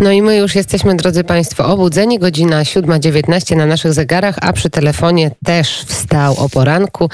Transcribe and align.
No 0.00 0.12
i 0.12 0.22
my 0.22 0.36
już 0.36 0.54
jesteśmy, 0.54 0.96
drodzy 0.96 1.24
Państwo, 1.24 1.66
obudzeni. 1.66 2.18
Godzina 2.18 2.62
7.19 2.62 3.56
na 3.56 3.66
naszych 3.66 3.92
zegarach, 3.92 4.36
a 4.42 4.52
przy 4.52 4.70
telefonie 4.70 5.30
też 5.44 5.84
wstał 5.84 6.34
o 6.38 6.48
poranku 6.48 7.08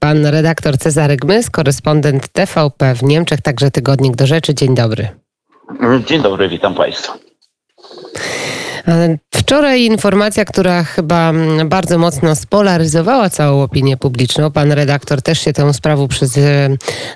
pan 0.00 0.26
redaktor 0.26 0.78
Cezary 0.78 1.16
Gmys, 1.16 1.50
korespondent 1.50 2.28
TVP 2.28 2.94
w 2.94 3.02
Niemczech, 3.02 3.40
także 3.40 3.70
Tygodnik 3.70 4.16
do 4.16 4.26
Rzeczy. 4.26 4.54
Dzień 4.54 4.74
dobry. 4.74 5.08
Dzień 6.06 6.22
dobry, 6.22 6.48
witam 6.48 6.74
Państwa. 6.74 7.18
Wczoraj 9.34 9.84
informacja, 9.84 10.44
która 10.44 10.84
chyba 10.84 11.30
mm, 11.30 11.68
bardzo 11.68 11.98
mocno 11.98 12.36
spolaryzowała 12.36 13.30
całą 13.30 13.62
opinię 13.62 13.96
publiczną. 13.96 14.50
Pan 14.50 14.72
redaktor 14.72 15.22
też 15.22 15.40
się 15.40 15.52
tą 15.52 15.72
sprawą 15.72 16.08
przez 16.08 16.38
e, 16.38 16.68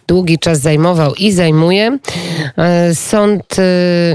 długi 0.07 0.39
czas 0.39 0.61
zajmował 0.61 1.15
i 1.15 1.33
zajmuje. 1.33 1.99
E, 2.59 2.95
sąd 2.95 3.57
e, 3.59 3.63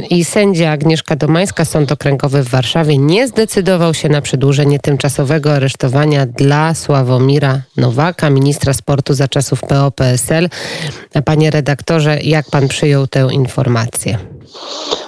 i 0.10 0.26
sędzia 0.26 0.72
Agnieszka 0.72 1.16
Domańska, 1.16 1.66
Sąd 1.66 1.92
Okręgowy 1.92 2.44
w 2.44 2.50
Warszawie, 2.50 2.98
nie 2.98 3.28
zdecydował 3.28 3.94
się 3.94 4.10
na 4.10 4.22
przedłużenie 4.22 4.80
tymczasowego 4.80 5.54
aresztowania 5.54 6.26
dla 6.26 6.74
Sławomira 6.74 7.62
Nowaka, 7.78 8.30
ministra 8.30 8.74
sportu 8.74 9.14
za 9.14 9.28
czasów 9.28 9.62
PO-PSL. 9.62 10.50
Panie 11.26 11.52
redaktorze, 11.52 12.20
jak 12.24 12.50
pan 12.50 12.68
przyjął 12.68 13.08
tę 13.08 13.28
informację? 13.32 14.18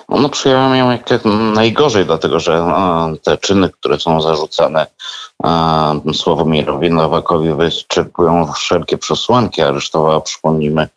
No, 0.10 0.30
przyjąłem 0.30 0.76
ją 0.76 0.92
jak 0.92 1.24
najgorzej, 1.54 2.06
dlatego 2.06 2.35
że 2.40 2.54
e, 2.54 3.14
te 3.24 3.38
czyny, 3.38 3.70
które 3.70 4.00
są 4.00 4.22
zarzucane 4.22 4.88
e, 5.44 6.14
Sławomirowi 6.14 6.90
Nowakowi 6.90 7.54
wyczerpują 7.54 8.54
wszelkie 8.54 8.98
przesłanki 8.98 9.62
aresztowe. 9.62 10.22
Przypomnijmy, 10.22 10.88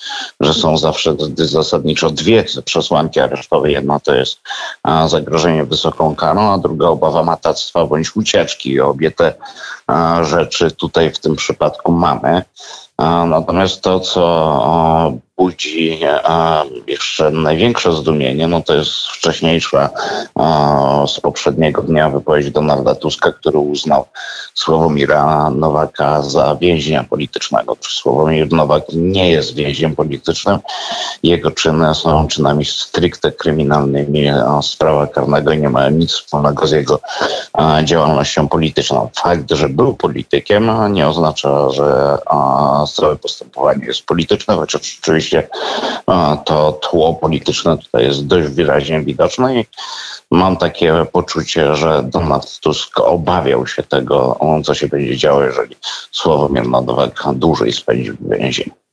że 0.41 0.55
są 0.55 0.79
zawsze 0.79 1.15
zasadniczo 1.37 2.11
dwie 2.11 2.45
przesłanki 2.65 3.21
aresztowe. 3.21 3.71
Jedna 3.71 4.01
to 4.01 4.15
jest 4.15 4.41
e, 4.89 5.09
zagrożenie 5.09 5.65
wysoką 5.65 6.17
karą, 6.17 6.53
a 6.53 6.59
druga 6.59 6.89
obawa 6.89 7.23
matactwa 7.23 7.87
bądź 7.87 8.17
ucieczki. 8.17 8.73
I 8.73 8.81
obie 8.81 9.11
te 9.11 9.35
rzeczy 10.23 10.71
tutaj 10.71 11.13
w 11.13 11.19
tym 11.19 11.37
przypadku 11.37 11.93
mamy. 11.93 12.43
Natomiast 13.27 13.83
to, 13.83 14.01
co 14.01 15.19
budzi 15.39 16.01
jeszcze 16.87 17.31
największe 17.31 17.93
zdumienie, 17.93 18.49
no 18.49 18.63
to 18.63 18.75
jest 18.75 18.91
wcześniejsza 18.91 19.91
z 21.07 21.21
poprzedniego 21.21 21.83
dnia 21.83 22.11
wypowiedź 22.11 22.51
Donalda 22.51 22.95
Tuska, 22.95 23.33
który 23.33 23.59
uznał 23.59 24.07
Sławomira 24.55 25.51
Nowaka 25.51 26.23
za 26.23 26.57
więźnia 26.61 27.05
politycznego. 27.05 27.77
Sławomir 27.81 28.53
Nowak 28.53 28.85
nie 28.93 29.31
jest 29.31 29.55
więźniem 29.55 29.97
politycznym. 29.97 30.59
Jego 31.23 31.51
czyny 31.51 31.95
są 31.95 32.29
czynami 32.29 32.65
stricte 32.65 33.33
kryminalnymi 33.33 34.27
z 34.63 34.77
prawa 34.77 35.07
karnego 35.07 35.53
i 35.53 35.59
nie 35.59 35.69
mają 35.69 35.91
nic 35.91 36.13
wspólnego 36.13 36.67
z 36.67 36.73
jego 36.73 37.01
działalnością 37.85 38.49
polityczną. 38.49 39.09
Fakt, 39.23 39.51
że 39.51 39.69
był 39.69 39.95
politykiem 39.95 40.71
nie 40.91 41.09
oznacza, 41.09 41.71
że 41.71 42.19
całe 42.95 43.17
postępowanie 43.17 43.87
jest 43.87 44.03
polityczne, 44.03 44.55
chociaż 44.55 44.99
oczywiście 45.03 45.28
to 46.45 46.73
tło 46.73 47.15
polityczne 47.15 47.79
tutaj 47.79 48.05
jest 48.05 48.27
dość 48.27 48.49
wyraźnie 48.49 49.01
widoczne 49.01 49.61
i 49.61 49.65
mam 50.31 50.57
takie 50.57 51.07
poczucie, 51.13 51.75
że 51.75 52.03
Donald 52.03 52.61
Tusk 52.61 53.01
obawiał 53.01 53.67
się 53.67 53.83
tego, 53.83 54.39
co 54.65 54.75
się 54.75 54.89
będzie 54.89 55.17
działo, 55.17 55.43
jeżeli 55.43 55.77
Sławomir 56.11 56.69
Nowak 56.69 57.25
dłużej 57.35 57.73
spędzi 57.73 58.13
w 58.13 58.29
więzieniu. 58.29 58.88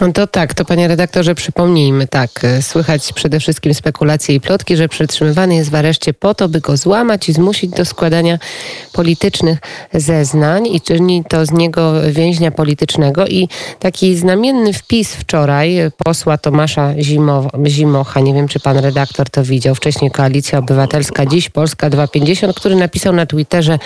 No 0.00 0.12
to 0.12 0.26
tak, 0.26 0.54
to 0.54 0.64
panie 0.64 0.88
redaktorze 0.88 1.34
przypomnijmy, 1.34 2.06
tak, 2.06 2.30
słychać 2.60 3.12
przede 3.12 3.40
wszystkim 3.40 3.74
spekulacje 3.74 4.34
i 4.34 4.40
plotki, 4.40 4.76
że 4.76 4.88
przetrzymywany 4.88 5.54
jest 5.54 5.70
w 5.70 5.74
areszcie 5.74 6.14
po 6.14 6.34
to, 6.34 6.48
by 6.48 6.60
go 6.60 6.76
złamać 6.76 7.28
i 7.28 7.32
zmusić 7.32 7.70
do 7.70 7.84
składania 7.84 8.38
politycznych 8.92 9.58
zeznań 9.92 10.66
i 10.66 10.80
czyni 10.80 11.24
to 11.28 11.46
z 11.46 11.52
niego 11.52 11.92
więźnia 12.12 12.50
politycznego 12.50 13.26
i 13.26 13.48
taki 13.78 14.16
znamienny 14.16 14.72
wpis 14.72 15.14
wczoraj 15.14 15.76
posła 16.04 16.38
Tomasza 16.38 16.94
Zimo, 16.98 17.50
Zimocha, 17.66 18.20
nie 18.20 18.34
wiem 18.34 18.48
czy 18.48 18.60
pan 18.60 18.78
redaktor 18.78 19.30
to 19.30 19.44
widział, 19.44 19.74
wcześniej 19.74 20.10
Koalicja 20.10 20.58
Obywatelska, 20.58 21.26
dziś 21.26 21.50
Polska 21.50 21.90
250, 21.90 22.56
który 22.56 22.76
napisał 22.76 23.12
na 23.12 23.26
Twitterze 23.26 23.78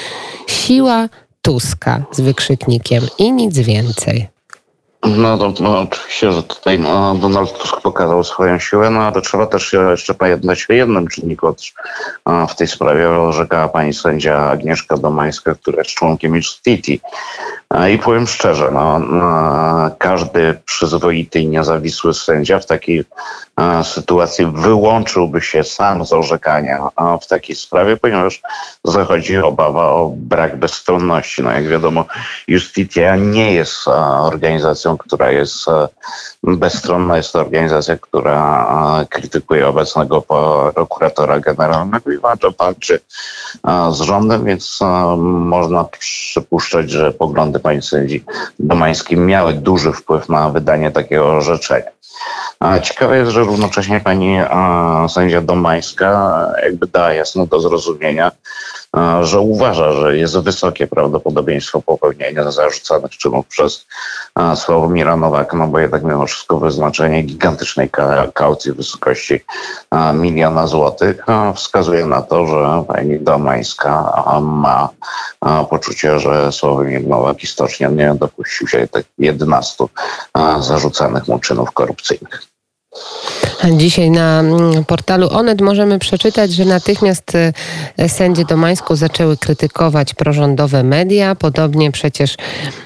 siła 0.47 1.09
Tuska 1.43 2.05
z 2.13 2.21
wykrzyknikiem 2.21 3.05
i 3.19 3.33
nic 3.33 3.59
więcej. 3.59 4.40
No 5.03 5.37
no, 5.61 5.81
oczywiście, 5.81 6.33
że 6.33 6.43
tutaj 6.43 6.79
no, 6.79 7.15
Donald 7.15 7.59
Tusk 7.59 7.81
pokazał 7.81 8.25
swoją 8.25 8.59
siłę, 8.59 8.91
no 8.91 9.03
ale 9.03 9.23
trzeba 9.23 9.47
też 9.47 9.73
jeszcze 9.91 10.15
pamiętać 10.15 10.67
o 10.71 10.73
jednym 10.73 11.09
czynniku 11.09 11.55
w 12.49 12.55
tej 12.55 12.67
sprawie, 12.67 13.09
orzekała 13.09 13.69
pani 13.69 13.95
sędzia 13.95 14.51
Agnieszka 14.51 14.97
Domańska, 14.97 15.55
która 15.55 15.79
jest 15.79 15.91
członkiem 15.91 16.37
Justitii. 16.37 17.01
I 17.95 17.99
powiem 17.99 18.27
szczerze, 18.27 18.71
no, 18.73 18.99
no, 18.99 19.91
każdy 19.99 20.61
przyzwoity 20.65 21.41
i 21.41 21.49
niezawisły 21.49 22.15
sędzia 22.15 22.59
w 22.59 22.67
takiej 22.67 23.05
sytuacji 23.83 24.47
wyłączyłby 24.47 25.41
się 25.41 25.65
sam 25.65 26.07
z 26.07 26.13
orzekania 26.13 26.89
w 27.23 27.27
takiej 27.27 27.57
sprawie, 27.57 27.97
ponieważ 27.97 28.43
zachodzi 28.85 29.39
obawa 29.39 29.89
o 29.91 30.13
brak 30.17 30.57
bezstronności. 30.57 31.43
No 31.43 31.51
jak 31.51 31.69
wiadomo, 31.69 32.05
Justitia 32.49 33.17
nie 33.17 33.55
jest 33.55 33.89
organizacją, 34.21 34.99
która 34.99 35.31
jest 35.31 35.67
bezstronna, 36.43 37.17
jest 37.17 37.33
to 37.33 37.41
organizacja, 37.41 37.97
która 37.97 38.67
krytykuje 39.11 39.69
obecnego 39.69 40.23
prokuratora 40.75 41.41
generalnego 41.41 42.11
i 42.13 42.19
walczy 42.59 43.01
z 43.91 44.01
rządem, 44.01 44.45
więc 44.45 44.79
można 45.19 45.85
przypuszczać, 45.85 46.91
że 46.91 47.13
poglądy 47.13 47.60
pani 47.61 47.83
sędzi 47.83 48.25
Domańskim 48.59 49.27
miały 49.27 49.53
duży 49.53 49.93
wpływ 49.93 50.29
na 50.29 50.51
wydanie 50.51 50.91
takiego 50.91 51.37
orzeczenia. 51.37 51.91
Ciekawe 52.83 53.17
jest, 53.17 53.31
że 53.31 53.41
równocześnie 53.41 54.01
pani 54.01 54.39
sędzia 55.09 55.41
Domańska 55.41 56.31
jakby 56.63 56.87
dała 56.87 57.13
jasno 57.13 57.47
do 57.47 57.61
zrozumienia, 57.61 58.31
że 59.21 59.41
uważa, 59.41 59.93
że 59.93 60.17
jest 60.17 60.39
wysokie 60.39 60.87
prawdopodobieństwo 60.87 61.83
popełnienia 61.83 62.51
zarzucanych 62.51 63.11
czynów 63.11 63.47
przez 63.47 63.87
Sławomira 64.55 65.17
Nowaka, 65.17 65.57
no 65.57 65.67
bo 65.67 65.79
jednak 65.79 66.03
mimo 66.03 66.27
wszystko 66.27 66.59
wyznaczenie 66.59 67.23
gigantycznej 67.23 67.91
kaucji 68.35 68.73
w 68.73 68.77
wysokości 68.77 69.41
miliona 70.15 70.67
złotych 70.67 71.25
wskazuje 71.55 72.07
na 72.07 72.23
to, 72.23 72.47
że 72.47 72.85
pani 72.89 73.21
Domańska 73.21 74.23
ma 74.43 74.89
poczucie, 75.71 76.19
że 76.19 76.53
Sławomir 76.53 77.07
Nowak 77.07 77.43
istocznie 77.43 77.89
nie 77.89 78.15
dopuścił 78.15 78.69
się 78.69 78.89
tych 78.89 79.07
11 79.19 79.85
zarzucanych 80.61 81.29
mu 81.29 81.39
czynów 81.39 81.71
Leipzig. 82.01 82.21
Dzisiaj 83.69 84.11
na 84.11 84.41
mm, 84.41 84.85
portalu 84.85 85.29
Onet 85.31 85.61
możemy 85.61 85.99
przeczytać, 85.99 86.53
że 86.53 86.65
natychmiast 86.65 87.33
e, 87.99 88.09
sędzie 88.09 88.45
Domańską 88.45 88.97
zaczęły 88.97 89.37
krytykować 89.37 90.15
prorządowe 90.15 90.83
media. 90.83 91.35
Podobnie 91.35 91.93
przecież 91.93 92.35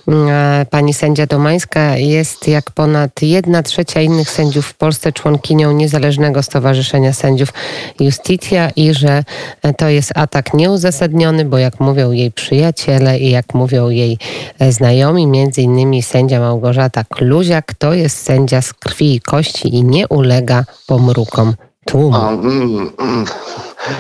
mm, 0.09 0.29
e, 0.29 0.67
pani 0.71 0.95
sędzia 0.95 1.27
Domańska 1.27 1.97
jest 1.97 2.49
jak 2.49 2.71
ponad 2.71 3.23
jedna 3.23 3.63
trzecia 3.63 4.01
innych 4.01 4.31
sędziów 4.31 4.67
w 4.67 4.75
Polsce 4.75 5.13
członkinią 5.13 5.73
Niezależnego 5.73 6.43
Stowarzyszenia 6.43 7.13
Sędziów 7.13 7.53
Justitia 8.01 8.71
i 8.77 8.95
że 8.95 9.25
e, 9.63 9.75
to 9.75 9.89
jest 9.89 10.13
atak 10.15 10.55
nieuzasadniony, 10.55 11.45
bo 11.45 11.59
jak 11.59 11.81
mówią 11.81 12.13
jej 12.13 12.31
przyjaciele 12.31 13.19
i 13.19 13.31
jak 13.31 13.55
mówią 13.55 13.89
jej 13.89 14.19
znajomi, 14.71 15.27
między 15.27 15.63
innymi 15.63 16.03
sędzia 16.03 16.41
Małgorzata 16.41 17.05
Kluziak, 17.05 17.75
to 17.75 17.95
jest 17.95 18.23
sędzia 18.23 18.63
z 18.63 18.73
krwi 18.73 19.15
i 19.15 19.21
kości 19.21 19.77
i 19.77 19.85
nie 19.85 20.09
ulega 20.09 20.64
pomrukom 20.87 21.55
tłumu. 21.85 22.17
Mm, 22.17 22.93
mm, 22.99 23.25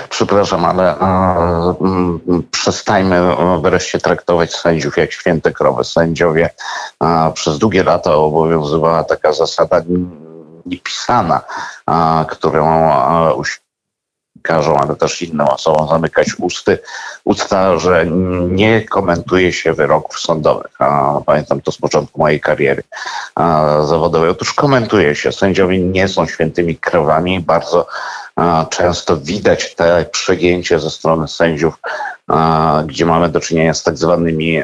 przepraszam, 0.09 0.65
ale 0.65 0.99
mm, 0.99 2.21
przestajmy 2.51 3.21
wreszcie 3.63 3.99
traktować 3.99 4.55
sędziów 4.55 4.97
jak 4.97 5.13
święte 5.13 5.53
krowy. 5.53 5.85
Sędziowie 5.85 6.51
przez 7.35 7.59
długie 7.59 7.83
lata 7.83 8.15
obowiązywała 8.15 9.05
taka 9.05 9.33
zasada 9.33 9.83
niepisana, 10.67 11.41
którą 12.29 12.91
dziennikarzom, 14.45 14.79
ale 14.79 14.97
też 14.97 15.23
innym 15.23 15.49
osobom 15.49 15.89
zamykać 15.89 16.29
usty, 16.39 16.79
usta, 17.25 17.79
że 17.79 18.07
nie 18.51 18.83
komentuje 18.83 19.53
się 19.53 19.73
wyroków 19.73 20.19
sądowych. 20.19 20.73
A 20.79 21.21
pamiętam 21.27 21.61
to 21.61 21.73
z 21.73 21.79
początku 21.79 22.21
mojej 22.21 22.41
kariery 22.41 22.83
zawodowej. 23.85 24.31
Otóż 24.31 24.53
komentuje 24.55 25.15
się. 25.15 25.33
Sędziowie 25.33 25.79
nie 25.79 26.09
są 26.09 26.27
świętymi 26.27 26.77
krowami. 26.77 27.41
Bardzo 27.41 27.87
często 28.71 29.17
widać 29.17 29.75
te 29.75 30.05
przegięcie 30.13 30.81
ze 30.81 30.91
strony 30.91 31.29
sędziów 31.29 31.75
gdzie 32.87 33.07
mamy 33.07 33.29
do 33.29 33.41
czynienia 33.41 33.75
z 33.75 33.83
tak 33.83 33.99
zwanymi 33.99 34.63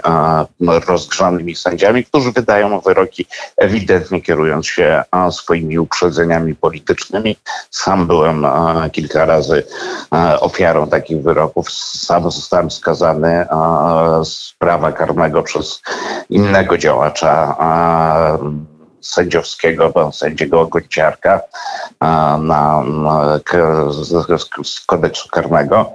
rozgrzanymi 0.86 1.56
sędziami, 1.56 2.04
którzy 2.04 2.32
wydają 2.32 2.80
wyroki 2.80 3.26
ewidentnie 3.56 4.22
kierując 4.22 4.66
się 4.66 5.02
swoimi 5.30 5.78
uprzedzeniami 5.78 6.54
politycznymi. 6.54 7.36
Sam 7.70 8.06
byłem 8.06 8.46
kilka 8.92 9.24
razy 9.24 9.62
ofiarą 10.40 10.88
takich 10.88 11.22
wyroków. 11.22 11.70
Sam 11.72 12.30
zostałem 12.30 12.70
skazany 12.70 13.46
z 14.24 14.54
prawa 14.58 14.92
karnego 14.92 15.42
przez 15.42 15.82
innego 16.30 16.78
działacza 16.78 17.56
sędziowskiego, 19.00 20.10
sędziego 20.12 20.66
Gonciarka 20.66 21.40
na, 22.40 22.84
z 24.64 24.80
kodeksu 24.86 25.28
karnego. 25.28 25.92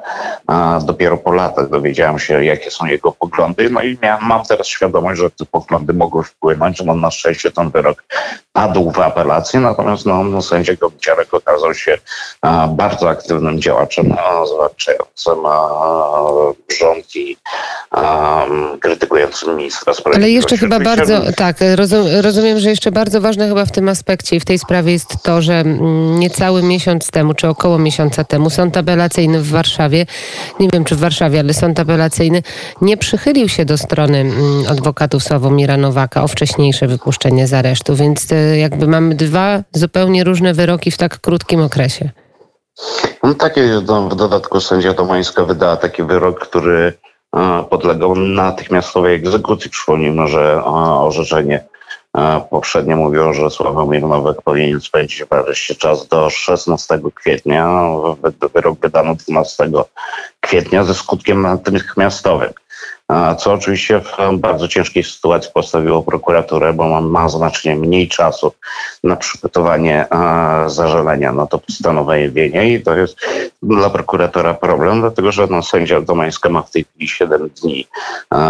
Dopiero 0.83 1.17
po 1.17 1.31
latach 1.31 1.69
dowiedziałem 1.69 2.19
się, 2.19 2.45
jakie 2.45 2.71
są 2.71 2.85
jego 2.85 3.11
poglądy. 3.11 3.69
No 3.69 3.81
i 3.81 3.97
miałem, 4.01 4.25
mam 4.25 4.45
teraz 4.45 4.67
świadomość, 4.67 5.19
że 5.19 5.29
te 5.29 5.45
poglądy 5.45 5.93
mogły 5.93 6.23
wpłynąć. 6.23 6.81
No 6.85 6.95
na 6.95 7.11
szczęście 7.11 7.51
ten 7.51 7.69
wyrok 7.69 8.03
padł 8.53 8.91
w 8.91 8.99
apelacji, 8.99 9.59
natomiast 9.59 10.05
no, 10.05 10.23
no, 10.23 10.41
sędzia 10.41 10.73
Gonciarek 10.75 11.33
okazał 11.33 11.73
się 11.73 11.97
bardzo 12.69 13.09
aktywnym 13.09 13.61
działaczem 13.61 14.15
zwalczającym 14.47 15.35
rząd 16.79 17.15
i 17.15 17.37
krytykującym 18.79 19.55
ministra 19.55 19.93
sprawiedliwości. 19.93 20.23
Ale 20.23 20.29
jeszcze 20.29 20.57
chyba 20.57 20.79
bardzo, 20.79 21.21
tak, 21.37 21.57
rozumiem, 22.21 22.59
że 22.59 22.69
jeszcze 22.69 22.91
bardzo 22.95 23.21
ważne 23.21 23.47
chyba 23.47 23.65
w 23.65 23.71
tym 23.71 23.89
aspekcie 23.89 24.35
i 24.35 24.39
w 24.39 24.45
tej 24.45 24.59
sprawie 24.59 24.91
jest 24.91 25.23
to, 25.23 25.41
że 25.41 25.53
mm, 25.53 26.19
niecały 26.19 26.63
miesiąc 26.63 27.11
temu, 27.11 27.33
czy 27.33 27.47
około 27.47 27.79
miesiąca 27.79 28.23
temu, 28.23 28.49
sąd 28.49 28.77
apelacyjny 28.77 29.41
w 29.41 29.49
Warszawie, 29.49 30.05
nie 30.59 30.67
wiem 30.73 30.83
czy 30.83 30.95
w 30.95 30.99
Warszawie, 30.99 31.39
ale 31.39 31.53
sąd 31.53 31.79
apelacyjny 31.79 32.41
nie 32.81 32.97
przychylił 32.97 33.49
się 33.49 33.65
do 33.65 33.77
strony 33.77 34.17
mm, 34.17 34.33
adwokatów 34.69 35.23
Sławomira 35.23 35.77
Nowaka 35.77 36.23
o 36.23 36.27
wcześniejsze 36.27 36.87
wypuszczenie 36.87 37.47
z 37.47 37.53
aresztu, 37.53 37.95
więc 37.95 38.31
e, 38.31 38.57
jakby 38.57 38.87
mamy 38.87 39.15
dwa 39.15 39.63
zupełnie 39.71 40.23
różne 40.23 40.53
wyroki 40.53 40.91
w 40.91 40.97
tak 40.97 41.19
krótkim 41.19 41.61
okresie. 41.61 42.09
No 43.23 43.33
takie, 43.33 43.81
no, 43.87 44.09
w 44.09 44.15
dodatku 44.15 44.61
sędzia 44.61 44.93
Domańska 44.93 45.45
wydała 45.45 45.77
taki 45.77 46.03
wyrok, 46.03 46.39
który 46.39 46.93
e, 47.35 47.63
podlegał 47.69 48.15
natychmiastowej 48.15 49.15
egzekucji. 49.15 49.71
Przypomnijmy, 49.71 50.27
że 50.27 50.63
orzeczenie 50.65 51.63
Poprzednio 52.49 52.95
mówiło, 52.95 53.33
że 53.33 53.49
Sławomir 53.49 54.03
Nowak 54.03 54.41
powinien 54.41 54.81
spędzić 54.81 55.23
w 55.23 55.33
areszcie 55.33 55.75
czas 55.75 56.07
do 56.07 56.29
16 56.29 56.99
kwietnia. 57.15 57.89
Wyrok 58.53 58.79
wydano 58.79 59.15
12 59.15 59.69
kwietnia 60.39 60.83
ze 60.83 60.93
skutkiem 60.93 61.41
natychmiastowym 61.41 62.53
co 63.37 63.53
oczywiście 63.53 64.01
w 64.01 64.37
bardzo 64.37 64.67
ciężkiej 64.67 65.03
sytuacji 65.03 65.51
postawiło 65.53 66.03
prokuraturę, 66.03 66.73
bo 66.73 66.89
ma, 66.89 67.01
ma 67.01 67.29
znacznie 67.29 67.75
mniej 67.75 68.07
czasu 68.07 68.51
na 69.03 69.15
przygotowanie 69.15 70.05
zażalenia 70.67 71.31
na 71.31 71.47
to 71.47 71.57
postanowienie 71.57 72.73
i 72.73 72.83
to 72.83 72.95
jest 72.95 73.17
dla 73.63 73.89
prokuratora 73.89 74.53
problem, 74.53 75.01
dlatego 75.01 75.31
że 75.31 75.47
no, 75.49 75.63
sędzia 75.63 76.01
Domańska 76.01 76.49
ma 76.49 76.61
w 76.61 76.71
tej 76.71 76.83
chwili 76.83 77.07
7 77.07 77.49
dni 77.61 77.87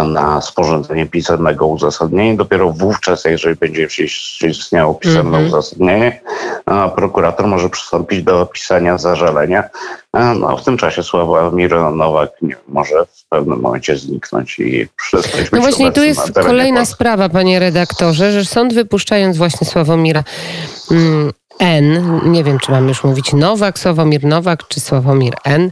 na 0.06 0.40
sporządzenie 0.40 1.06
pisemnego 1.06 1.66
uzasadnienia 1.66 2.36
dopiero 2.36 2.72
wówczas, 2.72 3.24
jeżeli 3.24 3.56
będzie 3.56 3.88
istniało 4.48 4.94
pisemne 4.94 5.38
mm 5.38 5.42
-hmm. 5.44 5.46
uzasadnienie, 5.48 6.20
prokurator 6.96 7.46
może 7.46 7.70
przystąpić 7.70 8.22
do 8.22 8.46
pisania 8.46 8.98
zażalenia. 8.98 9.64
No, 10.40 10.56
w 10.56 10.64
tym 10.64 10.76
czasie 10.76 11.02
Sławomir 11.02 11.76
Nowak 11.94 12.30
nie, 12.42 12.56
może 12.68 13.06
w 13.06 13.28
pewnym 13.28 13.60
momencie 13.60 13.96
zniknąć 13.96 14.58
i 14.58 14.88
przestać 14.96 15.52
No 15.52 15.60
właśnie 15.60 15.92
tu 15.92 16.02
jest 16.02 16.32
kolejna 16.32 16.84
sprawa, 16.84 17.28
panie 17.28 17.58
redaktorze, 17.58 18.32
że 18.32 18.44
sąd 18.44 18.74
wypuszczając 18.74 19.36
właśnie 19.36 19.66
Sławomira 19.66 20.24
mm, 20.90 21.32
N, 21.58 22.20
nie 22.32 22.44
wiem 22.44 22.58
czy 22.58 22.70
mam 22.70 22.88
już 22.88 23.04
mówić 23.04 23.32
Nowak, 23.32 23.78
Sławomir 23.78 24.24
Nowak 24.24 24.68
czy 24.68 24.80
Sławomir 24.80 25.34
N, 25.44 25.70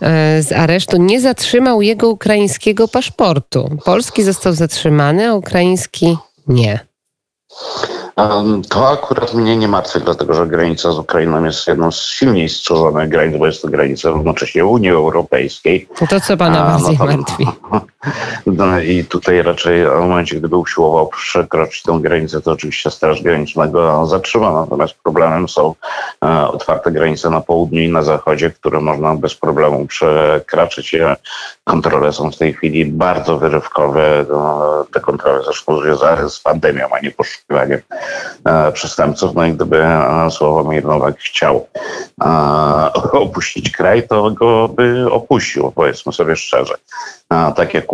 e, 0.00 0.42
z 0.42 0.52
aresztu 0.52 0.96
nie 0.96 1.20
zatrzymał 1.20 1.82
jego 1.82 2.08
ukraińskiego 2.08 2.88
paszportu. 2.88 3.78
Polski 3.84 4.22
został 4.22 4.52
zatrzymany, 4.52 5.28
a 5.28 5.34
ukraiński 5.34 6.16
nie. 6.46 6.80
To 8.68 8.88
akurat 8.88 9.34
mnie 9.34 9.56
nie 9.56 9.68
martwi, 9.68 10.00
dlatego 10.04 10.34
że 10.34 10.46
granica 10.46 10.92
z 10.92 10.98
Ukrainą 10.98 11.44
jest 11.44 11.68
jedną 11.68 11.92
z 11.92 12.00
silniej 12.00 12.48
strzeżonych 12.48 13.08
granic, 13.08 13.36
bo 13.36 13.46
jest 13.46 13.62
to 13.62 13.68
granica 13.68 14.10
równocześnie 14.10 14.64
Unii 14.64 14.90
Europejskiej. 14.90 15.88
To 16.08 16.20
co 16.20 16.36
pana 16.36 16.64
bardziej 16.64 16.98
no 16.98 17.06
to, 17.06 17.16
martwi? 17.16 17.46
No 18.46 18.80
I 18.80 19.04
tutaj 19.04 19.42
raczej 19.42 19.84
w 19.84 19.88
momencie, 19.88 20.36
gdyby 20.36 20.56
usiłował 20.56 21.08
przekroczyć 21.08 21.82
tę 21.82 21.98
granicę, 22.00 22.40
to 22.40 22.50
oczywiście 22.50 22.90
Straż 22.90 23.22
Graniczna 23.22 23.66
go 23.66 24.06
zatrzyma. 24.06 24.52
Natomiast 24.52 24.94
problemem 25.02 25.48
są 25.48 25.74
e, 26.24 26.48
otwarte 26.48 26.90
granice 26.90 27.30
na 27.30 27.40
południu 27.40 27.80
i 27.80 27.88
na 27.88 28.02
zachodzie, 28.02 28.50
które 28.50 28.80
można 28.80 29.14
bez 29.14 29.34
problemu 29.34 29.86
przekraczać. 29.86 30.96
Kontrole 31.64 32.12
są 32.12 32.30
w 32.30 32.38
tej 32.38 32.54
chwili 32.54 32.86
bardzo 32.86 33.38
wyrywkowe. 33.38 34.24
No, 34.30 34.84
te 34.92 35.00
kontrole 35.00 35.42
zresztą 35.44 35.80
związane 35.80 36.30
z 36.30 36.40
pandemią, 36.40 36.88
a 36.92 37.00
nie 37.00 37.10
poszukiwaniem 37.10 37.80
e, 38.44 38.72
przestępców. 38.72 39.34
No 39.34 39.46
i 39.46 39.52
gdyby 39.52 39.84
e, 39.84 40.28
Sławomir 40.30 40.84
Nowak 40.84 41.18
chciał 41.18 41.68
opuścić 43.12 43.70
kraj, 43.70 44.08
to 44.08 44.30
go 44.30 44.68
by 44.68 45.06
opuścił, 45.10 45.72
powiedzmy 45.72 46.12
sobie 46.12 46.36
szczerze 46.36 46.74
tak 47.56 47.74
jak 47.74 47.92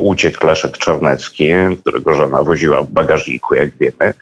uciekł 0.00 0.46
Leszek 0.46 0.78
Czarnecki, 0.78 1.52
którego 1.80 2.14
żona 2.14 2.42
woziła 2.42 2.82
w 2.82 2.90
bagażniku, 2.90 3.54
jak 3.54 3.70
wiemy, 3.76 4.14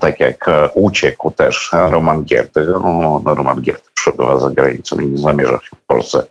tak 0.00 0.20
jak 0.20 0.48
e, 0.48 0.68
uciekł 0.74 1.30
też 1.30 1.70
Roman 1.72 2.24
Gierty. 2.24 2.66
No, 2.66 3.20
no, 3.24 3.34
Roman 3.34 3.60
Gierty 3.60 3.90
przebywa 3.94 4.38
za 4.38 4.50
granicą 4.50 4.98
i 5.00 5.06
nie 5.06 5.18
zamierza 5.18 5.58
się 5.58 5.76
w 5.76 5.86
Polsce 5.86 6.26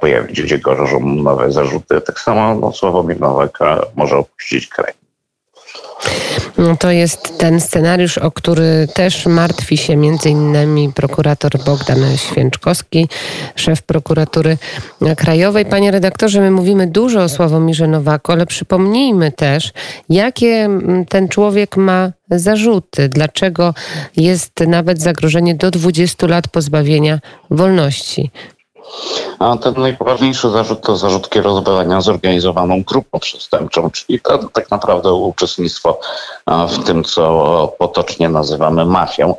pojawić, 0.00 0.42
gdzie 0.42 0.58
grożą 0.58 1.00
nowe 1.00 1.52
zarzuty. 1.52 2.00
Tak 2.00 2.20
samo 2.20 2.54
no, 2.54 2.72
Sławomir 2.72 3.20
Nowak 3.20 3.58
może 3.94 4.16
opuścić 4.16 4.68
kraj. 4.68 5.03
No 6.58 6.76
to 6.76 6.90
jest 6.90 7.38
ten 7.38 7.60
scenariusz, 7.60 8.18
o 8.18 8.30
który 8.30 8.88
też 8.94 9.26
martwi 9.26 9.76
się 9.76 9.96
między 9.96 10.30
innymi 10.30 10.92
prokurator 10.92 11.52
Bogdan 11.66 12.16
Święczkowski, 12.16 13.08
szef 13.56 13.82
prokuratury 13.82 14.58
krajowej. 15.16 15.66
Panie 15.66 15.90
redaktorze, 15.90 16.40
my 16.40 16.50
mówimy 16.50 16.86
dużo 16.86 17.22
o 17.22 17.28
Sławomirze 17.28 17.88
Nowaku, 17.88 18.32
ale 18.32 18.46
przypomnijmy 18.46 19.32
też, 19.32 19.72
jakie 20.08 20.68
ten 21.08 21.28
człowiek 21.28 21.76
ma 21.76 22.12
zarzuty, 22.30 23.08
dlaczego 23.08 23.74
jest 24.16 24.60
nawet 24.66 25.02
zagrożenie 25.02 25.54
do 25.54 25.70
20 25.70 26.26
lat 26.26 26.48
pozbawienia 26.48 27.18
wolności. 27.50 28.30
A 29.38 29.56
ten 29.56 29.74
najpoważniejszy 29.76 30.50
zarzut 30.50 30.80
to 30.80 30.96
zarzut 30.96 31.28
kierowania 31.28 32.00
zorganizowaną 32.00 32.82
grupą 32.82 33.18
przestępczą, 33.18 33.90
czyli 33.90 34.20
to 34.20 34.38
tak 34.38 34.70
naprawdę 34.70 35.12
uczestnictwo 35.12 36.00
w 36.46 36.84
tym, 36.84 37.04
co 37.04 37.74
potocznie 37.78 38.28
nazywamy 38.28 38.84
mafią. 38.84 39.34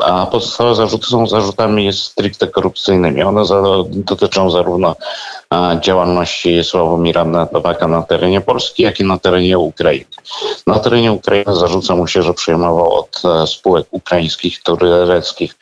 A 0.00 0.26
pozostałe 0.30 0.74
zarzuty 0.74 1.06
są 1.06 1.26
zarzutami 1.26 1.92
stricte 1.92 2.46
korupcyjnymi. 2.46 3.22
One 3.22 3.42
dotyczą 3.88 4.50
zarówno 4.50 4.96
działalności 5.80 6.64
Sławomira 6.64 7.24
Nowaka 7.24 7.88
na 7.88 8.02
terenie 8.02 8.40
Polski, 8.40 8.82
jak 8.82 9.00
i 9.00 9.04
na 9.04 9.18
terenie 9.18 9.58
Ukrainy. 9.58 10.04
Na 10.66 10.78
terenie 10.78 11.12
Ukrainy 11.12 11.56
zarzuca 11.56 11.96
mu 11.96 12.06
się, 12.06 12.22
że 12.22 12.34
przejmował 12.34 12.92
od 12.92 13.22
e, 13.24 13.46
spółek 13.46 13.86
ukraińskich, 13.90 14.62
tureckich 14.62 15.54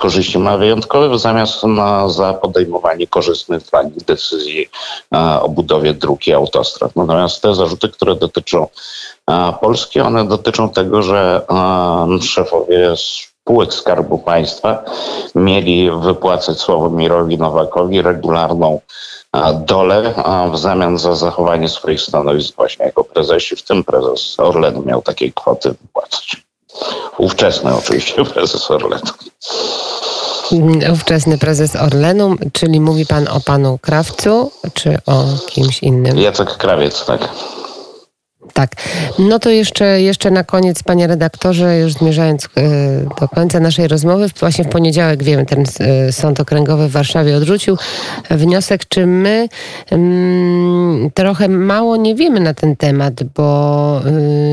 korzyści 0.00 0.38
wyjątkowe 0.58 1.08
w 1.08 1.18
zamiast 1.18 1.64
na, 1.64 1.81
za 2.08 2.34
podejmowanie 2.34 3.06
korzystnych 3.06 3.62
dla 3.62 3.82
nich 3.82 4.04
decyzji 4.04 4.68
o 5.40 5.48
budowie 5.48 5.94
dróg 5.94 6.26
i 6.26 6.32
autostrad. 6.32 6.96
Natomiast 6.96 7.42
te 7.42 7.54
zarzuty, 7.54 7.88
które 7.88 8.14
dotyczą 8.14 8.66
Polski, 9.60 10.00
one 10.00 10.24
dotyczą 10.24 10.68
tego, 10.68 11.02
że 11.02 11.42
szefowie 12.20 12.94
spółek 13.42 13.74
Skarbu 13.74 14.18
Państwa 14.18 14.84
mieli 15.34 15.90
wypłacać 15.90 16.58
Sławomirowi 16.58 17.38
Nowakowi 17.38 18.02
regularną 18.02 18.80
dole 19.54 20.14
w 20.52 20.58
zamian 20.58 20.98
za 20.98 21.14
zachowanie 21.14 21.68
swoich 21.68 22.00
stanowisk 22.00 22.56
właśnie 22.56 22.86
jako 22.86 23.04
prezesi, 23.04 23.56
w 23.56 23.62
tym 23.62 23.84
prezes 23.84 24.40
Orlenu 24.40 24.82
miał 24.82 25.02
takiej 25.02 25.32
kwoty 25.32 25.68
wypłacać. 25.82 26.36
Ówczesny 27.18 27.76
oczywiście 27.76 28.24
prezes 28.34 28.70
Orlenu. 28.70 29.02
Ówczesny 30.92 31.38
prezes 31.38 31.76
Orlenu, 31.76 32.36
czyli 32.52 32.80
mówi 32.80 33.06
pan 33.06 33.28
o 33.28 33.40
panu 33.40 33.78
Krawcu, 33.78 34.50
czy 34.74 34.98
o 35.06 35.24
kimś 35.46 35.82
innym? 35.82 36.18
Jacek 36.18 36.56
Krawiec, 36.56 37.06
tak. 37.06 37.28
Tak. 38.52 38.70
No 39.18 39.38
to 39.38 39.50
jeszcze, 39.50 40.00
jeszcze 40.00 40.30
na 40.30 40.44
koniec, 40.44 40.82
panie 40.82 41.06
redaktorze, 41.06 41.78
już 41.78 41.92
zmierzając 41.92 42.44
e, 42.44 42.48
do 43.20 43.28
końca 43.28 43.60
naszej 43.60 43.88
rozmowy, 43.88 44.26
właśnie 44.40 44.64
w 44.64 44.68
poniedziałek, 44.68 45.22
wiemy, 45.22 45.46
ten 45.46 45.64
e, 45.80 46.12
Sąd 46.12 46.40
Okręgowy 46.40 46.88
w 46.88 46.92
Warszawie 46.92 47.36
odrzucił 47.36 47.76
wniosek, 48.30 48.88
czy 48.88 49.06
my 49.06 49.48
mm, 49.90 51.10
trochę 51.14 51.48
mało 51.48 51.96
nie 51.96 52.14
wiemy 52.14 52.40
na 52.40 52.54
ten 52.54 52.76
temat, 52.76 53.14
bo 53.22 54.00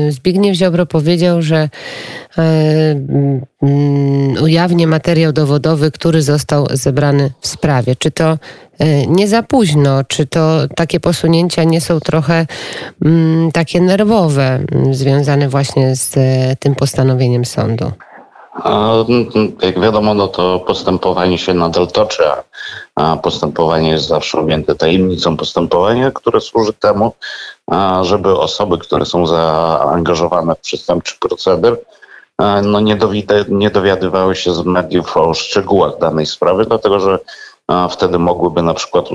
y, 0.08 0.12
Zbigniew 0.12 0.56
Ziobro 0.56 0.86
powiedział, 0.86 1.42
że 1.42 1.68
ujawnię 4.42 4.86
materiał 4.86 5.32
dowodowy, 5.32 5.90
który 5.90 6.22
został 6.22 6.66
zebrany 6.70 7.30
w 7.40 7.46
sprawie. 7.46 7.96
Czy 7.96 8.10
to 8.10 8.32
y, 8.32 9.06
nie 9.06 9.28
za 9.28 9.42
późno? 9.42 10.04
Czy 10.04 10.26
to 10.26 10.60
takie 10.76 11.00
posunięcia 11.00 11.64
nie 11.64 11.80
są 11.80 12.00
trochę 12.00 12.46
mm, 13.04 13.52
takie 13.52 13.80
nerwowe, 13.80 14.58
związane 14.90 15.48
właśnie 15.48 15.96
z 15.96 16.14
tym 16.58 16.74
postanowieniem 16.74 17.44
sądu? 17.44 17.92
Jak 19.62 19.80
wiadomo, 19.80 20.14
no 20.14 20.28
to 20.28 20.60
postępowanie 20.60 21.38
się 21.38 21.54
nadal 21.54 21.86
toczy, 21.86 22.22
a 22.94 23.16
postępowanie 23.16 23.90
jest 23.90 24.06
zawsze 24.06 24.38
objęte 24.38 24.74
tajemnicą 24.74 25.36
postępowania, 25.36 26.10
które 26.10 26.40
służy 26.40 26.72
temu, 26.72 27.12
żeby 28.02 28.38
osoby, 28.38 28.78
które 28.78 29.06
są 29.06 29.26
zaangażowane 29.26 30.54
w 30.54 30.60
przestępczy 30.60 31.14
proceder, 31.20 31.76
no 32.62 32.80
nie, 32.80 32.98
nie 33.48 33.70
dowiadywały 33.70 34.36
się 34.36 34.54
z 34.54 34.64
mediów 34.64 35.16
o 35.16 35.34
szczegółach 35.34 35.98
danej 35.98 36.26
sprawy, 36.26 36.64
dlatego 36.64 37.00
że 37.00 37.18
wtedy 37.90 38.18
mogłyby 38.18 38.62
na 38.62 38.74
przykład 38.74 39.06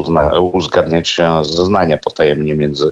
uzgadniać 0.54 1.18
zeznania 1.42 1.98
potajemnie 1.98 2.56
między 2.56 2.92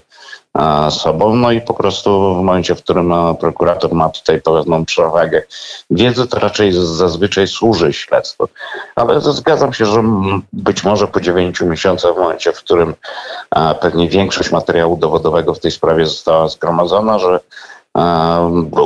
sobą. 0.90 1.36
No 1.36 1.52
i 1.52 1.62
po 1.62 1.74
prostu 1.74 2.34
w 2.34 2.38
momencie, 2.38 2.76
w 2.76 2.84
którym 2.84 3.14
prokurator 3.40 3.94
ma 3.94 4.10
tutaj 4.10 4.42
pewną 4.42 4.86
przewagę 4.86 5.44
wiedzy, 5.90 6.28
to 6.28 6.40
raczej 6.40 6.72
zazwyczaj 6.74 7.48
służy 7.48 7.94
śledztwu. 7.94 8.48
Ale 8.96 9.22
zgadzam 9.22 9.74
się, 9.74 9.86
że 9.86 10.04
być 10.54 10.84
może 10.84 11.08
po 11.08 11.22
dziewięciu 11.22 11.66
miesiącach, 11.66 12.14
w 12.14 12.18
momencie, 12.18 12.52
w 12.52 12.58
którym 12.58 12.94
pewnie 13.82 14.10
większość 14.10 14.52
materiału 14.52 14.98
dowodowego 14.98 15.54
w 15.54 15.60
tej 15.60 15.72
sprawie 15.72 16.06
została 16.06 16.48
zgromadzona, 16.48 17.20
że 17.20 17.40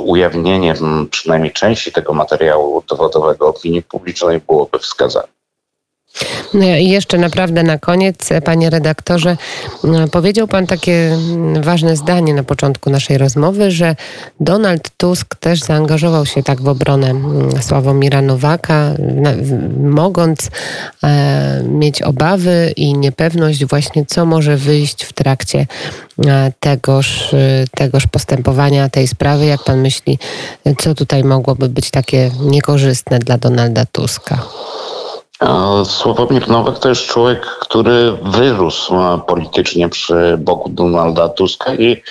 ujawnienie 0.06 0.74
przynajmniej 1.12 1.54
części 1.54 1.92
tego 1.92 2.14
materiału 2.14 2.84
dowodowego 2.90 3.48
opinii 3.48 3.84
publicznej 3.84 4.40
byłoby 4.48 4.80
wskazane. 4.80 5.37
No 6.54 6.66
I 6.66 6.90
jeszcze 6.90 7.18
naprawdę 7.18 7.64
na 7.64 7.78
koniec, 7.78 8.30
panie 8.46 8.70
redaktorze, 8.70 9.38
no, 9.84 10.08
powiedział 10.08 10.48
pan 10.48 10.68
takie 10.68 11.18
ważne 11.62 11.96
zdanie 11.96 12.34
na 12.34 12.44
początku 12.44 12.90
naszej 12.90 13.18
rozmowy, 13.18 13.72
że 13.72 13.96
Donald 14.40 14.90
Tusk 14.98 15.36
też 15.36 15.60
zaangażował 15.60 16.26
się 16.26 16.44
tak 16.44 16.62
w 16.62 16.68
obronę 16.68 17.10
mm, 17.10 17.64
Sławomira 17.64 18.22
Nowaka, 18.22 18.94
mogąc 19.84 20.50
e, 21.04 21.64
mieć 21.64 22.02
obawy 22.02 22.74
i 22.76 22.94
niepewność 22.94 23.66
właśnie, 23.66 24.06
co 24.06 24.26
może 24.26 24.58
wyjść 24.58 25.04
w 25.04 25.14
trakcie 25.14 25.68
e, 26.28 26.52
tegoż, 26.60 27.34
e, 27.34 27.66
tegoż 27.72 28.08
postępowania, 28.08 28.90
tej 28.90 29.08
sprawy. 29.08 29.46
Jak 29.46 29.64
pan 29.64 29.82
myśli, 29.82 30.20
co 30.78 30.96
tutaj 30.96 31.24
mogłoby 31.24 31.70
być 31.70 31.92
takie 31.92 32.32
niekorzystne 32.42 33.20
dla 33.20 33.38
Donalda 33.38 33.86
Tuska? 33.86 34.44
Sławomir 35.86 36.48
Nowak 36.48 36.80
to 36.80 36.90
jest 36.90 37.06
człowiek, 37.06 37.46
który 37.46 38.12
wyrósł 38.22 38.96
e, 38.96 39.22
politycznie 39.28 39.90
przy 39.90 40.38
boku 40.40 40.70
Donalda 40.70 41.30
Tuska 41.30 41.76
i 41.76 42.02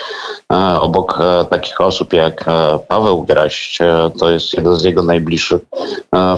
e, 0.53 0.81
obok 0.81 1.19
e, 1.21 1.45
takich 1.45 1.81
osób 1.81 2.13
jak 2.13 2.45
Paweł 2.89 3.23
Graść, 3.23 3.79
to 4.19 4.31
jest 4.31 4.55
jeden 4.55 4.77
z 4.77 4.85
jego 4.85 5.03
najbliższych 5.03 5.63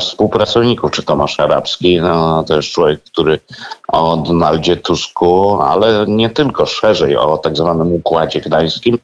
współpracowników, 0.00 0.90
czy 0.90 1.02
Tomasz 1.02 1.40
Arabski. 1.40 2.00
To 2.46 2.56
jest 2.56 2.68
człowiek, 2.68 3.00
który 3.02 3.40
o 3.88 4.16
Donaldzie 4.16 4.76
Tusku, 4.76 5.60
ale 5.60 6.04
nie 6.08 6.30
tylko, 6.30 6.66
szerzej 6.66 7.16
o 7.16 7.38
tak 7.38 7.56
zwanym 7.56 7.92
Układzie 7.92 8.40
Gdańskim 8.40 8.98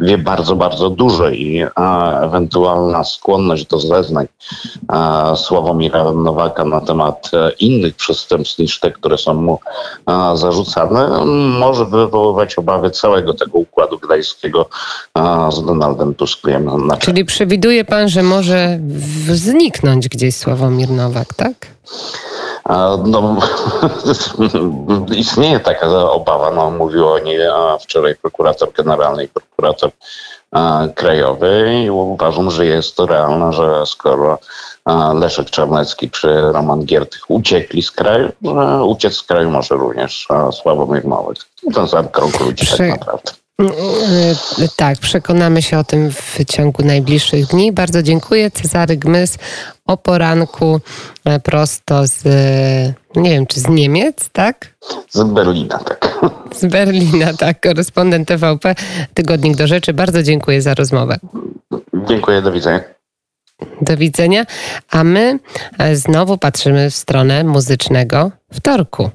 wie 0.00 0.18
bardzo, 0.18 0.56
bardzo 0.56 0.90
dużo 0.90 1.30
i 1.30 1.64
ewentualna 2.22 3.04
skłonność 3.04 3.66
do 3.66 3.80
zeznań 3.80 4.26
Sławomira 5.36 6.12
Nowaka 6.12 6.64
na 6.64 6.80
temat 6.80 7.30
E, 7.34 7.50
innych 7.60 7.94
przestępstw 7.94 8.58
niż 8.58 8.80
te, 8.80 8.90
które 8.90 9.18
są 9.18 9.34
mu 9.34 9.58
zarzucane, 10.34 11.24
może 11.58 11.84
wywoływać 11.84 12.58
obawy 12.58 12.90
całego 12.90 13.34
tego 13.34 13.58
układu 13.58 13.98
gdańskiego 13.98 14.68
z 15.52 15.64
Donaldem 15.64 16.14
Tuskiem. 16.14 16.70
Czyli 16.98 17.24
przewiduje 17.24 17.84
pan, 17.84 18.08
że 18.08 18.22
może 18.22 18.78
zniknąć 19.28 20.08
gdzieś 20.08 20.36
Sławomir 20.36 20.90
Nowak, 20.90 21.34
tak? 21.34 21.54
No, 23.04 23.36
istnieje 25.16 25.60
taka 25.60 26.10
obawa, 26.10 26.50
no, 26.50 26.70
mówił 26.70 27.08
o 27.08 27.18
niej 27.18 27.38
wczoraj 27.80 28.14
prokurator 28.14 28.72
generalny 28.72 29.24
i 29.24 29.28
prokurator 29.28 29.90
krajowy 30.94 31.82
i 31.84 31.90
uważam, 31.90 32.50
że 32.50 32.66
jest 32.66 32.96
to 32.96 33.06
realne, 33.06 33.52
że 33.52 33.86
skoro 33.86 34.38
Leszek 35.14 35.50
Czarnecki 35.50 36.10
czy 36.10 36.28
Roman 36.40 36.84
Giertych 36.84 37.30
uciekli 37.30 37.82
z 37.82 37.90
kraju, 37.90 38.32
że 38.42 38.84
uciec 38.84 39.14
z 39.14 39.22
kraju 39.22 39.50
może 39.50 39.74
również 39.74 40.28
Sławomir 40.62 41.06
Małek. 41.06 41.38
Ten 41.74 41.88
sam 41.88 42.08
krąg 42.08 42.40
ludzi 42.40 42.66
tak 42.66 42.88
naprawdę. 42.88 43.32
Mm, 43.58 43.72
mm, 43.72 44.36
tak, 44.76 44.98
przekonamy 44.98 45.62
się 45.62 45.78
o 45.78 45.84
tym 45.84 46.10
w 46.10 46.44
ciągu 46.48 46.82
najbliższych 46.82 47.46
dni. 47.46 47.72
Bardzo 47.72 48.02
dziękuję. 48.02 48.50
Cezary 48.50 48.96
Gmys 48.96 49.38
o 49.86 49.96
poranku 49.96 50.80
e, 51.24 51.40
prosto 51.40 52.06
z, 52.06 52.22
nie 53.16 53.30
wiem, 53.30 53.46
czy 53.46 53.60
z 53.60 53.68
Niemiec, 53.68 54.28
tak? 54.32 54.74
Z 55.10 55.22
Berlina, 55.24 55.78
tak. 55.78 56.18
Z 56.54 56.66
Berlina, 56.66 57.34
tak. 57.34 57.60
Korespondent 57.60 58.28
TVP, 58.28 58.74
Tygodnik 59.14 59.56
do 59.56 59.66
Rzeczy. 59.66 59.92
Bardzo 59.92 60.22
dziękuję 60.22 60.62
za 60.62 60.74
rozmowę. 60.74 61.16
Dziękuję, 61.94 62.42
do 62.42 62.52
widzenia. 62.52 62.80
Do 63.80 63.96
widzenia. 63.96 64.46
A 64.90 65.04
my 65.04 65.38
e, 65.78 65.96
znowu 65.96 66.38
patrzymy 66.38 66.90
w 66.90 66.94
stronę 66.94 67.44
muzycznego 67.44 68.30
wtorku. 68.52 69.10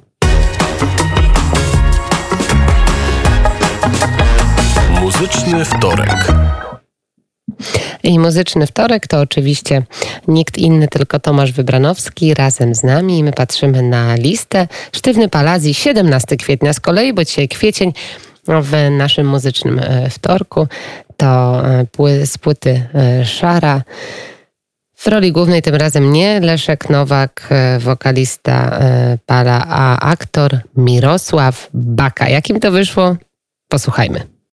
Muzyczny 5.00 5.64
wtorek. 5.64 6.32
I 8.02 8.18
muzyczny 8.18 8.66
wtorek 8.66 9.06
to 9.06 9.20
oczywiście 9.20 9.82
nikt 10.28 10.58
inny, 10.58 10.88
tylko 10.88 11.20
Tomasz 11.20 11.52
Wybranowski 11.52 12.34
razem 12.34 12.74
z 12.74 12.82
nami. 12.82 13.24
My 13.24 13.32
patrzymy 13.32 13.82
na 13.82 14.14
listę. 14.14 14.68
Sztywny 14.92 15.28
Palazji, 15.28 15.74
17 15.74 16.36
kwietnia 16.36 16.72
z 16.72 16.80
kolei, 16.80 17.12
bo 17.12 17.24
dzisiaj 17.24 17.48
kwiecień 17.48 17.92
w 18.46 18.90
naszym 18.90 19.26
muzycznym 19.26 19.78
e, 19.78 20.10
wtorku 20.10 20.66
to 21.16 21.62
e, 21.68 21.86
z 22.26 22.38
płyty 22.38 22.86
Szara. 23.24 23.82
W 25.00 25.06
roli 25.06 25.32
głównej 25.32 25.62
tym 25.62 25.74
razem 25.74 26.12
nie 26.12 26.40
Leszek 26.40 26.90
Nowak, 26.90 27.46
e, 27.50 27.78
wokalista 27.78 28.78
e, 28.78 29.18
Pala, 29.26 29.66
a 29.68 29.98
aktor 30.00 30.58
Mirosław 30.76 31.68
Baka. 31.74 32.28
Jakim 32.28 32.60
to 32.60 32.70
wyszło? 32.70 33.16
Posłuchajmy. 33.68 34.39